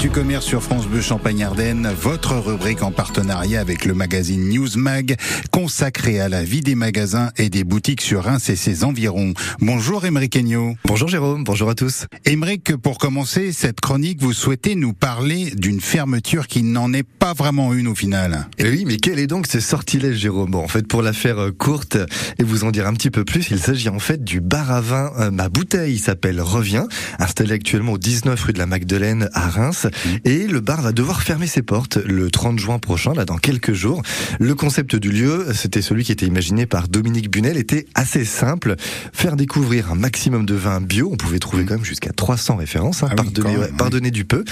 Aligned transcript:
Actu 0.00 0.12
Commerce 0.12 0.46
sur 0.46 0.62
France 0.62 0.86
Bleu 0.86 1.02
Champagne-Ardenne, 1.02 1.92
votre 2.00 2.34
rubrique 2.36 2.82
en 2.82 2.90
partenariat 2.90 3.60
avec 3.60 3.84
le 3.84 3.92
magazine 3.92 4.48
Newsmag, 4.48 5.16
consacré 5.50 6.20
à 6.20 6.30
la 6.30 6.42
vie 6.42 6.62
des 6.62 6.74
magasins 6.74 7.32
et 7.36 7.50
des 7.50 7.64
boutiques 7.64 8.00
sur 8.00 8.24
Reims 8.24 8.48
et 8.48 8.56
ses 8.56 8.82
environs. 8.82 9.34
Bonjour 9.60 10.06
Émeric 10.06 10.36
Agneau. 10.36 10.74
Bonjour 10.86 11.06
Jérôme, 11.06 11.44
bonjour 11.44 11.68
à 11.68 11.74
tous. 11.74 12.06
Émeric, 12.24 12.76
pour 12.78 12.96
commencer 12.96 13.52
cette 13.52 13.82
chronique, 13.82 14.22
vous 14.22 14.32
souhaitez 14.32 14.74
nous 14.74 14.94
parler 14.94 15.50
d'une 15.54 15.82
fermeture 15.82 16.46
qui 16.46 16.62
n'en 16.62 16.94
est 16.94 17.02
pas 17.02 17.34
vraiment 17.34 17.74
une 17.74 17.86
au 17.86 17.94
final. 17.94 18.48
Et 18.56 18.70
oui, 18.70 18.84
mais 18.86 18.96
quel 18.96 19.18
est 19.18 19.26
donc 19.26 19.46
ce 19.48 19.60
sortilège 19.60 20.16
Jérôme? 20.16 20.52
Bon, 20.52 20.64
en 20.64 20.68
fait, 20.68 20.88
pour 20.88 21.02
la 21.02 21.12
faire 21.12 21.38
euh, 21.38 21.50
courte 21.50 21.98
et 22.38 22.42
vous 22.42 22.64
en 22.64 22.70
dire 22.70 22.86
un 22.86 22.94
petit 22.94 23.10
peu 23.10 23.26
plus, 23.26 23.50
il 23.50 23.58
s'agit 23.58 23.90
en 23.90 23.98
fait 23.98 24.24
du 24.24 24.40
bar 24.40 24.70
à 24.70 24.80
vin 24.80 25.12
euh, 25.18 25.30
Ma 25.30 25.50
Bouteille, 25.50 25.98
s'appelle 25.98 26.40
Revient, 26.40 26.86
installé 27.18 27.52
actuellement 27.52 27.92
au 27.92 27.98
19 27.98 28.42
rue 28.42 28.54
de 28.54 28.58
la 28.58 28.64
Magdeleine 28.64 29.28
à 29.34 29.50
Reims. 29.50 29.86
Mmh. 29.90 30.08
Et 30.24 30.46
le 30.46 30.60
bar 30.60 30.82
va 30.82 30.92
devoir 30.92 31.22
fermer 31.22 31.46
ses 31.46 31.62
portes 31.62 31.96
le 31.96 32.30
30 32.30 32.58
juin 32.58 32.78
prochain, 32.78 33.12
là 33.14 33.24
dans 33.24 33.38
quelques 33.38 33.72
jours. 33.72 34.02
Le 34.38 34.54
concept 34.54 34.96
du 34.96 35.10
lieu, 35.10 35.46
c'était 35.54 35.82
celui 35.82 36.04
qui 36.04 36.12
était 36.12 36.26
imaginé 36.26 36.66
par 36.66 36.88
Dominique 36.88 37.30
Bunel, 37.30 37.56
était 37.56 37.86
assez 37.94 38.24
simple. 38.24 38.76
Faire 39.12 39.36
découvrir 39.36 39.92
un 39.92 39.94
maximum 39.94 40.46
de 40.46 40.54
vins 40.54 40.80
bio, 40.80 41.10
on 41.12 41.16
pouvait 41.16 41.38
trouver 41.38 41.62
mmh. 41.62 41.66
quand 41.66 41.74
même 41.74 41.84
jusqu'à 41.84 42.12
300 42.12 42.56
références, 42.56 43.02
hein, 43.02 43.08
ah 43.10 43.22
pardonner, 43.76 44.10
du 44.10 44.24
peu, 44.24 44.44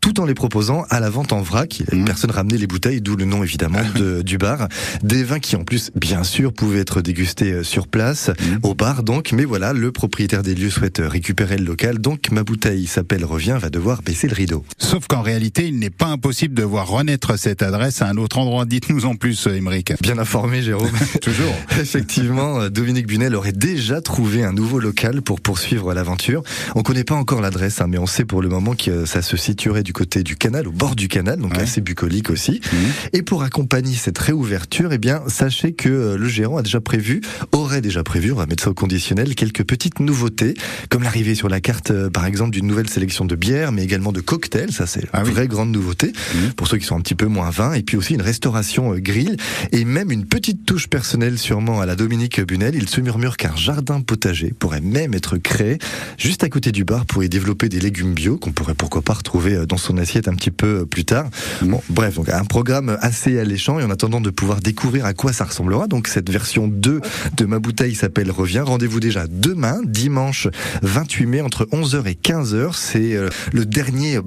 tout 0.00 0.20
en 0.20 0.24
les 0.24 0.34
proposant 0.34 0.84
à 0.90 1.00
la 1.00 1.10
vente 1.10 1.32
en 1.32 1.42
vrac. 1.42 1.82
Mmh. 1.92 2.04
Personne 2.04 2.30
ramenait 2.30 2.58
les 2.58 2.66
bouteilles, 2.66 3.00
d'où 3.00 3.16
le 3.16 3.24
nom 3.24 3.42
évidemment 3.42 3.82
de, 3.94 4.22
du 4.22 4.38
bar. 4.38 4.68
Des 5.02 5.24
vins 5.24 5.38
qui 5.38 5.56
en 5.56 5.64
plus, 5.64 5.90
bien 5.94 6.24
sûr, 6.24 6.52
pouvaient 6.52 6.80
être 6.80 7.00
dégustés 7.00 7.52
euh, 7.52 7.62
sur 7.62 7.88
place, 7.88 8.30
au 8.62 8.74
bar 8.74 9.02
donc. 9.02 9.32
Mais 9.32 9.44
voilà, 9.44 9.72
le 9.72 9.92
propriétaire 9.92 10.42
des 10.42 10.54
lieux 10.54 10.70
souhaite 10.70 11.00
récupérer 11.04 11.56
le 11.56 11.64
local, 11.64 11.98
donc 11.98 12.30
ma 12.30 12.42
bouteille 12.42 12.86
s'appelle 12.86 13.24
Revient, 13.24 13.58
va 13.60 13.70
devoir 13.70 14.02
baisser 14.02 14.28
le 14.28 14.34
rideau. 14.34 14.64
Sauf 14.86 15.08
qu'en 15.08 15.20
réalité, 15.20 15.66
il 15.66 15.80
n'est 15.80 15.90
pas 15.90 16.06
impossible 16.06 16.54
de 16.54 16.62
voir 16.62 16.86
renaître 16.86 17.36
cette 17.36 17.64
adresse 17.64 18.02
à 18.02 18.08
un 18.08 18.16
autre 18.18 18.38
endroit. 18.38 18.66
Dites-nous 18.66 19.04
en 19.04 19.16
plus, 19.16 19.48
Émeric. 19.48 19.94
Bien 20.00 20.16
informé, 20.16 20.62
Jérôme. 20.62 20.92
Toujours. 21.20 21.52
Effectivement, 21.80 22.68
Dominique 22.68 23.08
Bunel 23.08 23.34
aurait 23.34 23.50
déjà 23.50 24.00
trouvé 24.00 24.44
un 24.44 24.52
nouveau 24.52 24.78
local 24.78 25.22
pour 25.22 25.40
poursuivre 25.40 25.92
l'aventure. 25.92 26.44
On 26.76 26.84
connaît 26.84 27.02
pas 27.02 27.16
encore 27.16 27.40
l'adresse, 27.40 27.80
hein, 27.80 27.88
mais 27.88 27.98
on 27.98 28.06
sait 28.06 28.24
pour 28.24 28.42
le 28.42 28.48
moment 28.48 28.76
que 28.76 29.06
ça 29.06 29.22
se 29.22 29.36
situerait 29.36 29.82
du 29.82 29.92
côté 29.92 30.22
du 30.22 30.36
canal, 30.36 30.68
au 30.68 30.72
bord 30.72 30.94
du 30.94 31.08
canal, 31.08 31.40
donc 31.40 31.58
assez 31.58 31.80
bucolique 31.80 32.30
aussi. 32.30 32.60
Mmh. 32.72 32.76
Et 33.12 33.22
pour 33.22 33.42
accompagner 33.42 33.96
cette 33.96 34.18
réouverture, 34.18 34.92
eh 34.92 34.98
bien, 34.98 35.20
sachez 35.26 35.72
que 35.72 35.88
euh, 35.88 36.16
le 36.16 36.28
gérant 36.28 36.58
a 36.58 36.62
déjà 36.62 36.80
prévu, 36.80 37.22
aurait 37.50 37.80
déjà 37.80 38.04
prévu, 38.04 38.30
on 38.30 38.36
va 38.36 38.46
mettre 38.46 38.62
ça 38.62 38.70
au 38.70 38.74
conditionnel, 38.74 39.34
quelques 39.34 39.64
petites 39.64 39.98
nouveautés, 39.98 40.54
comme 40.90 41.02
l'arrivée 41.02 41.34
sur 41.34 41.48
la 41.48 41.60
carte, 41.60 41.90
euh, 41.90 42.08
par 42.08 42.24
exemple, 42.24 42.52
d'une 42.52 42.68
nouvelle 42.68 42.88
sélection 42.88 43.24
de 43.24 43.34
bières, 43.34 43.72
mais 43.72 43.82
également 43.82 44.12
de 44.12 44.20
cocktails. 44.20 44.75
Ça, 44.76 44.86
c'est 44.86 45.06
ah 45.14 45.20
une 45.20 45.30
vraie 45.30 45.48
grande 45.48 45.70
nouveauté 45.70 46.08
mmh. 46.08 46.50
pour 46.54 46.68
ceux 46.68 46.76
qui 46.76 46.84
sont 46.84 46.96
un 46.96 47.00
petit 47.00 47.14
peu 47.14 47.24
moins 47.24 47.48
vins. 47.48 47.72
Et 47.72 47.82
puis 47.82 47.96
aussi 47.96 48.12
une 48.12 48.20
restauration 48.20 48.92
euh, 48.92 48.98
grill 48.98 49.38
et 49.72 49.86
même 49.86 50.10
une 50.12 50.26
petite 50.26 50.66
touche 50.66 50.88
personnelle 50.88 51.38
sûrement 51.38 51.80
à 51.80 51.86
la 51.86 51.96
Dominique 51.96 52.42
Bunel. 52.42 52.74
Il 52.74 52.86
se 52.86 53.00
murmure 53.00 53.38
qu'un 53.38 53.56
jardin 53.56 54.02
potager 54.02 54.52
pourrait 54.58 54.82
même 54.82 55.14
être 55.14 55.38
créé 55.38 55.78
juste 56.18 56.44
à 56.44 56.50
côté 56.50 56.72
du 56.72 56.84
bar 56.84 57.06
pour 57.06 57.24
y 57.24 57.30
développer 57.30 57.70
des 57.70 57.80
légumes 57.80 58.12
bio 58.12 58.36
qu'on 58.36 58.52
pourrait 58.52 58.74
pourquoi 58.74 59.00
pas 59.00 59.14
retrouver 59.14 59.54
euh, 59.54 59.64
dans 59.64 59.78
son 59.78 59.96
assiette 59.96 60.28
un 60.28 60.34
petit 60.34 60.50
peu 60.50 60.84
plus 60.84 61.06
tard. 61.06 61.30
Mmh. 61.62 61.68
Bon, 61.68 61.82
bref, 61.88 62.16
donc 62.16 62.28
un 62.28 62.44
programme 62.44 62.98
assez 63.00 63.38
alléchant 63.38 63.80
et 63.80 63.82
en 63.82 63.90
attendant 63.90 64.20
de 64.20 64.28
pouvoir 64.28 64.60
découvrir 64.60 65.06
à 65.06 65.14
quoi 65.14 65.32
ça 65.32 65.44
ressemblera, 65.44 65.86
donc 65.86 66.06
cette 66.06 66.28
version 66.28 66.68
2 66.68 67.00
de 67.34 67.44
ma 67.46 67.60
bouteille 67.60 67.94
s'appelle 67.94 68.30
Revient. 68.30 68.60
Rendez-vous 68.60 69.00
déjà 69.00 69.26
demain, 69.26 69.80
dimanche 69.86 70.48
28 70.82 71.26
mai 71.26 71.40
entre 71.40 71.64
11h 71.72 72.06
et 72.06 72.18
15h. 72.22 72.74
C'est 72.74 73.16
le 73.52 73.64
dernier 73.64 74.20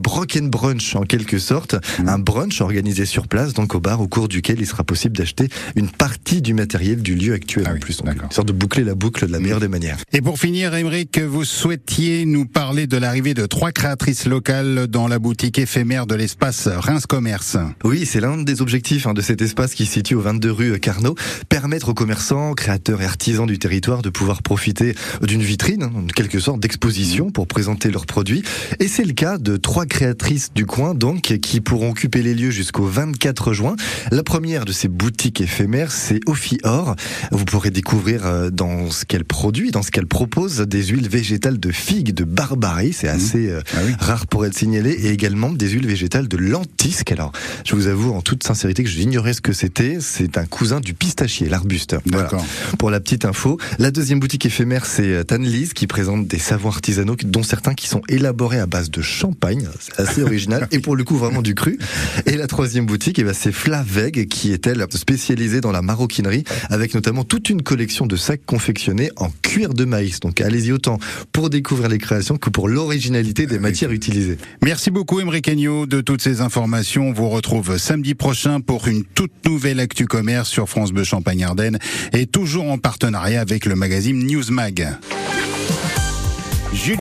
Broken 0.47 0.49
Brunch 0.49 0.95
en 0.95 1.03
quelque 1.03 1.39
sorte, 1.39 1.75
mmh. 1.75 2.07
un 2.07 2.19
brunch 2.19 2.61
organisé 2.61 3.05
sur 3.05 3.27
place, 3.27 3.53
donc 3.53 3.75
au 3.75 3.79
bar, 3.79 3.99
au 3.99 4.07
cours 4.07 4.27
duquel 4.27 4.59
il 4.59 4.65
sera 4.65 4.83
possible 4.83 5.17
d'acheter 5.17 5.49
une 5.75 5.89
partie 5.89 6.41
du 6.41 6.53
matériel 6.53 7.01
du 7.01 7.15
lieu 7.15 7.33
actuel 7.33 7.65
ah 7.67 7.73
en 7.73 7.79
plus. 7.79 7.97
Donc, 7.97 8.15
une 8.21 8.31
sorte 8.31 8.47
de 8.47 8.53
boucler 8.53 8.83
la 8.83 8.95
boucle 8.95 9.27
de 9.27 9.31
la 9.31 9.39
meilleure 9.39 9.59
des 9.59 9.67
manières. 9.67 9.97
Et 10.13 10.21
pour 10.21 10.39
finir, 10.39 10.73
Émeric, 10.75 11.19
vous 11.19 11.43
souhaitiez 11.43 12.25
nous 12.25 12.45
parler 12.45 12.87
de 12.87 12.97
l'arrivée 12.97 13.33
de 13.33 13.45
trois 13.45 13.71
créatrices 13.71 14.25
locales 14.25 14.87
dans 14.87 15.07
la 15.07 15.19
boutique 15.19 15.59
éphémère 15.59 16.05
de 16.05 16.15
l'espace 16.15 16.67
Reims 16.67 17.05
Commerce. 17.05 17.57
Oui, 17.83 18.05
c'est 18.05 18.21
l'un 18.21 18.37
des 18.37 18.61
objectifs 18.61 19.07
hein, 19.07 19.13
de 19.13 19.21
cet 19.21 19.41
espace 19.41 19.73
qui 19.73 19.85
se 19.85 19.93
situe 19.93 20.15
au 20.15 20.21
22 20.21 20.51
rue 20.51 20.79
Carnot, 20.79 21.15
permettre 21.49 21.89
aux 21.89 21.93
commerçants, 21.93 22.53
créateurs 22.53 23.01
et 23.01 23.05
artisans 23.05 23.47
du 23.47 23.59
territoire 23.59 24.01
de 24.01 24.09
pouvoir 24.09 24.41
profiter 24.41 24.95
d'une 25.21 25.41
vitrine, 25.41 25.83
en 25.83 26.05
quelque 26.07 26.39
sorte 26.39 26.59
d'exposition 26.59 27.31
pour 27.31 27.47
présenter 27.47 27.91
leurs 27.91 28.05
produits. 28.05 28.43
Et 28.79 28.87
c'est 28.87 29.05
le 29.05 29.13
cas 29.13 29.37
de 29.37 29.57
trois 29.57 29.85
créatrices 29.85 30.28
du 30.53 30.65
coin, 30.67 30.93
donc, 30.93 31.21
qui 31.21 31.59
pourront 31.59 31.89
occuper 31.89 32.21
les 32.21 32.35
lieux 32.35 32.51
jusqu'au 32.51 32.85
24 32.85 33.53
juin. 33.53 33.75
La 34.11 34.21
première 34.21 34.65
de 34.65 34.71
ces 34.71 34.87
boutiques 34.87 35.41
éphémères, 35.41 35.91
c'est 35.91 36.19
Ophi 36.27 36.59
Or. 36.63 36.95
Vous 37.31 37.45
pourrez 37.45 37.71
découvrir 37.71 38.27
euh, 38.27 38.51
dans 38.51 38.91
ce 38.91 39.05
qu'elle 39.05 39.25
produit, 39.25 39.71
dans 39.71 39.81
ce 39.81 39.89
qu'elle 39.89 40.05
propose, 40.05 40.59
des 40.59 40.83
huiles 40.83 41.09
végétales 41.09 41.59
de 41.59 41.71
figues 41.71 42.13
de 42.13 42.25
Barbarie. 42.25 42.93
C'est 42.93 43.11
mmh. 43.11 43.15
assez 43.15 43.49
euh, 43.49 43.61
ah 43.73 43.79
rare 43.99 44.27
pour 44.27 44.45
être 44.45 44.55
signalé. 44.55 44.91
Et 44.91 45.09
également 45.09 45.51
des 45.51 45.69
huiles 45.69 45.87
végétales 45.87 46.27
de 46.27 46.37
lentisque. 46.37 47.11
Alors, 47.11 47.31
je 47.65 47.75
vous 47.75 47.87
avoue 47.87 48.13
en 48.13 48.21
toute 48.21 48.43
sincérité 48.43 48.83
que 48.83 48.89
j'ignorais 48.89 49.33
ce 49.33 49.41
que 49.41 49.53
c'était. 49.53 49.97
C'est 49.99 50.37
un 50.37 50.45
cousin 50.45 50.79
du 50.79 50.93
pistachier, 50.93 51.49
l'arbuste. 51.49 51.95
Voilà. 52.05 52.29
Pour 52.77 52.91
la 52.91 52.99
petite 52.99 53.25
info. 53.25 53.57
La 53.79 53.89
deuxième 53.89 54.19
boutique 54.19 54.45
éphémère, 54.45 54.85
c'est 54.85 55.11
euh, 55.11 55.23
Tanlise, 55.23 55.73
qui 55.73 55.87
présente 55.87 56.27
des 56.27 56.39
savons 56.39 56.69
artisanaux, 56.69 57.15
dont 57.23 57.43
certains 57.43 57.73
qui 57.73 57.87
sont 57.87 58.01
élaborés 58.09 58.59
à 58.59 58.67
base 58.67 58.91
de 58.91 59.01
champagne. 59.01 59.67
C'est 59.79 59.99
assez 60.09 60.23
original. 60.23 60.67
et 60.71 60.79
pour 60.79 60.95
le 60.95 61.03
coup, 61.03 61.17
vraiment 61.17 61.41
du 61.41 61.55
cru. 61.55 61.77
Et 62.25 62.35
la 62.35 62.47
troisième 62.47 62.85
boutique, 62.85 63.19
eh 63.19 63.23
ben, 63.23 63.33
c'est 63.33 63.51
Flaveg, 63.51 64.27
qui 64.27 64.51
est 64.51 64.67
elle 64.67 64.85
spécialisée 64.91 65.61
dans 65.61 65.71
la 65.71 65.81
maroquinerie, 65.81 66.43
avec 66.69 66.93
notamment 66.93 67.23
toute 67.23 67.49
une 67.49 67.61
collection 67.61 68.05
de 68.05 68.15
sacs 68.15 68.45
confectionnés 68.45 69.11
en 69.17 69.29
cuir 69.41 69.73
de 69.73 69.85
maïs. 69.85 70.19
Donc 70.19 70.41
allez-y 70.41 70.71
autant 70.71 70.99
pour 71.31 71.49
découvrir 71.49 71.89
les 71.89 71.97
créations 71.97 72.37
que 72.37 72.49
pour 72.49 72.67
l'originalité 72.67 73.45
des 73.45 73.59
matières 73.59 73.91
utilisées. 73.91 74.37
Merci 74.63 74.91
beaucoup 74.91 75.19
Emery 75.19 75.41
Agneau 75.47 75.85
de 75.85 76.01
toutes 76.01 76.21
ces 76.21 76.41
informations. 76.41 77.09
On 77.09 77.13
vous 77.13 77.29
retrouve 77.29 77.77
samedi 77.77 78.15
prochain 78.15 78.61
pour 78.61 78.87
une 78.87 79.03
toute 79.03 79.31
nouvelle 79.45 79.79
Actu 79.79 80.05
Commerce 80.05 80.49
sur 80.49 80.67
France 80.69 80.91
Bleu 80.91 81.03
Champagne-Ardenne 81.03 81.77
et 82.13 82.25
toujours 82.25 82.69
en 82.71 82.77
partenariat 82.77 83.41
avec 83.41 83.65
le 83.65 83.75
magazine 83.75 84.25
Newsmag. 84.25 84.87